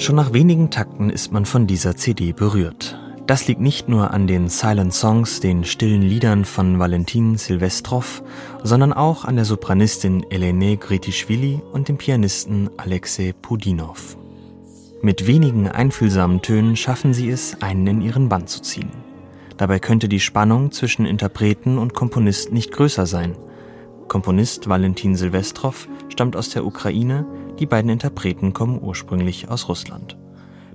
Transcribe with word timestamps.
Schon 0.00 0.16
nach 0.16 0.32
wenigen 0.32 0.70
Takten 0.70 1.10
ist 1.10 1.30
man 1.30 1.44
von 1.44 1.66
dieser 1.66 1.94
CD 1.94 2.32
berührt. 2.32 2.98
Das 3.26 3.46
liegt 3.46 3.60
nicht 3.60 3.86
nur 3.86 4.12
an 4.12 4.26
den 4.26 4.48
Silent 4.48 4.94
Songs, 4.94 5.40
den 5.40 5.62
stillen 5.62 6.00
Liedern 6.00 6.46
von 6.46 6.78
Valentin 6.78 7.36
Silvestrov, 7.36 8.22
sondern 8.62 8.94
auch 8.94 9.26
an 9.26 9.36
der 9.36 9.44
Sopranistin 9.44 10.24
Elene 10.30 10.78
Gritischvili 10.78 11.60
und 11.72 11.88
dem 11.88 11.98
Pianisten 11.98 12.70
Alexei 12.78 13.34
Pudinov. 13.42 14.16
Mit 15.02 15.26
wenigen 15.26 15.68
einfühlsamen 15.68 16.40
Tönen 16.40 16.76
schaffen 16.76 17.12
sie 17.12 17.28
es, 17.28 17.60
einen 17.60 17.86
in 17.86 18.00
ihren 18.00 18.30
Bann 18.30 18.46
zu 18.46 18.62
ziehen. 18.62 18.92
Dabei 19.58 19.80
könnte 19.80 20.08
die 20.08 20.20
Spannung 20.20 20.72
zwischen 20.72 21.04
Interpreten 21.04 21.76
und 21.76 21.92
Komponist 21.92 22.52
nicht 22.52 22.72
größer 22.72 23.04
sein. 23.04 23.36
Komponist 24.10 24.68
Valentin 24.68 25.14
Silvestrov 25.14 25.86
stammt 26.08 26.34
aus 26.34 26.50
der 26.50 26.66
Ukraine, 26.66 27.24
die 27.60 27.66
beiden 27.66 27.92
Interpreten 27.92 28.52
kommen 28.52 28.82
ursprünglich 28.82 29.48
aus 29.48 29.68
Russland. 29.68 30.18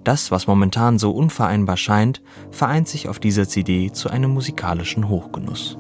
Das, 0.06 0.32
was 0.32 0.48
momentan 0.48 1.00
so 1.00 1.12
unvereinbar 1.12 1.76
scheint, 1.76 2.22
vereint 2.50 2.88
sich 2.88 3.10
auf 3.10 3.20
dieser 3.20 3.46
CD 3.46 3.92
zu 3.92 4.10
einem 4.10 4.32
musikalischen 4.32 5.10
Hochgenuss. 5.10 5.78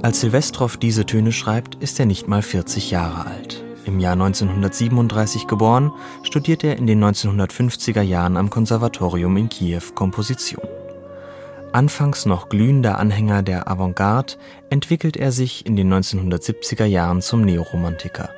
Als 0.00 0.20
Silvestrov 0.20 0.76
diese 0.76 1.06
Töne 1.06 1.32
schreibt, 1.32 1.74
ist 1.82 1.98
er 1.98 2.06
nicht 2.06 2.28
mal 2.28 2.42
40 2.42 2.92
Jahre 2.92 3.26
alt. 3.26 3.64
Im 3.90 3.98
Jahr 3.98 4.12
1937 4.12 5.48
geboren, 5.48 5.90
studiert 6.22 6.62
er 6.62 6.76
in 6.76 6.86
den 6.86 7.02
1950er 7.02 8.02
Jahren 8.02 8.36
am 8.36 8.48
Konservatorium 8.48 9.36
in 9.36 9.48
Kiew 9.48 9.82
Komposition. 9.96 10.62
Anfangs 11.72 12.24
noch 12.24 12.48
glühender 12.48 13.00
Anhänger 13.00 13.42
der 13.42 13.68
Avantgarde 13.68 14.34
entwickelt 14.70 15.16
er 15.16 15.32
sich 15.32 15.66
in 15.66 15.74
den 15.74 15.92
1970er 15.92 16.84
Jahren 16.84 17.20
zum 17.20 17.40
Neoromantiker. 17.40 18.30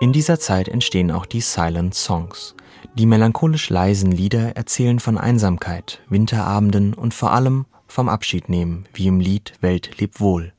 In 0.00 0.12
dieser 0.12 0.40
Zeit 0.40 0.66
entstehen 0.66 1.12
auch 1.12 1.24
die 1.24 1.40
Silent 1.40 1.94
Songs. 1.94 2.56
Die 2.96 3.06
melancholisch 3.06 3.70
leisen 3.70 4.10
Lieder 4.10 4.56
erzählen 4.56 4.98
von 4.98 5.18
Einsamkeit, 5.18 6.00
Winterabenden 6.08 6.94
und 6.94 7.14
vor 7.14 7.30
allem 7.30 7.64
vom 7.86 8.08
Abschiednehmen, 8.08 8.86
wie 8.92 9.06
im 9.06 9.20
Lied 9.20 9.52
Welt 9.60 10.00
leb 10.00 10.18
wohl. 10.18 10.52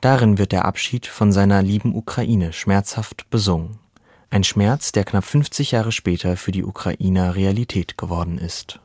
Darin 0.00 0.38
wird 0.38 0.52
der 0.52 0.64
Abschied 0.64 1.06
von 1.06 1.32
seiner 1.32 1.62
lieben 1.62 1.94
Ukraine 1.94 2.52
schmerzhaft 2.52 3.28
besungen. 3.30 3.78
Ein 4.30 4.44
Schmerz, 4.44 4.92
der 4.92 5.04
knapp 5.04 5.24
50 5.24 5.70
Jahre 5.70 5.92
später 5.92 6.36
für 6.36 6.52
die 6.52 6.64
Ukrainer 6.64 7.36
Realität 7.36 7.96
geworden 7.96 8.38
ist. 8.38 8.80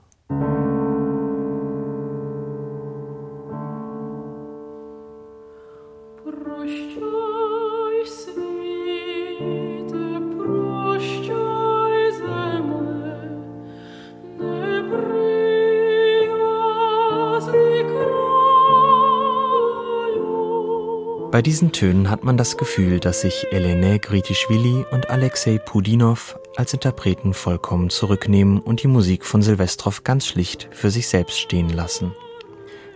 Bei 21.32 21.44
diesen 21.44 21.72
Tönen 21.72 22.10
hat 22.10 22.24
man 22.24 22.38
das 22.38 22.58
Gefühl, 22.58 23.00
dass 23.00 23.22
sich 23.22 23.46
Elene 23.52 24.00
Gritischvili 24.00 24.84
und 24.92 25.12
Alexei 25.12 25.60
Pudinov 25.60 26.40
als 26.56 26.74
Interpreten 26.74 27.36
vollkommen 27.36 27.92
zurücknehmen 27.92 28.60
und 28.60 28.82
die 28.82 28.88
Musik 28.88 29.24
von 29.24 29.44
Silvestrov 29.44 30.04
ganz 30.04 30.26
schlicht 30.26 30.68
für 30.72 30.90
sich 30.90 31.08
selbst 31.08 31.40
stehen 31.40 31.70
lassen. 31.70 32.14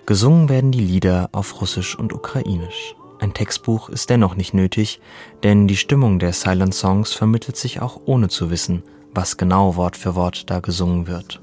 Gesungen 0.08 0.50
werden 0.50 0.72
die 0.72 0.82
Lieder 0.82 1.30
auf 1.32 1.62
Russisch 1.62 1.98
und 1.98 2.12
Ukrainisch. 2.12 2.96
Ein 3.20 3.36
Textbuch 3.36 3.90
ist 3.90 4.10
dennoch 4.10 4.36
nicht 4.36 4.56
nötig, 4.56 5.00
denn 5.44 5.68
die 5.68 5.78
Stimmung 5.78 6.18
der 6.18 6.34
Silent 6.34 6.74
Songs 6.74 7.14
vermittelt 7.14 7.56
sich 7.56 7.82
auch 7.82 8.02
ohne 8.06 8.30
zu 8.30 8.50
wissen, 8.50 8.82
was 9.14 9.38
genau 9.38 9.76
Wort 9.76 9.96
für 9.96 10.16
Wort 10.16 10.50
da 10.50 10.60
gesungen 10.60 11.06
wird. 11.06 11.40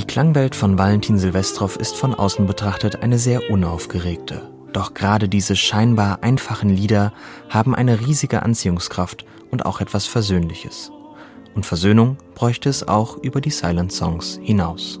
Die 0.00 0.06
Klangwelt 0.06 0.54
von 0.56 0.78
Valentin 0.78 1.18
Silvestrov 1.18 1.76
ist 1.76 1.94
von 1.94 2.14
außen 2.14 2.46
betrachtet 2.46 3.02
eine 3.02 3.18
sehr 3.18 3.50
unaufgeregte. 3.50 4.48
Doch 4.72 4.94
gerade 4.94 5.28
diese 5.28 5.56
scheinbar 5.56 6.22
einfachen 6.22 6.70
Lieder 6.70 7.12
haben 7.50 7.74
eine 7.74 8.00
riesige 8.00 8.42
Anziehungskraft 8.42 9.26
und 9.50 9.66
auch 9.66 9.82
etwas 9.82 10.06
Versöhnliches. 10.06 10.90
Und 11.54 11.66
Versöhnung 11.66 12.16
bräuchte 12.34 12.70
es 12.70 12.88
auch 12.88 13.18
über 13.18 13.42
die 13.42 13.50
Silent 13.50 13.92
Songs 13.92 14.40
hinaus. 14.42 15.00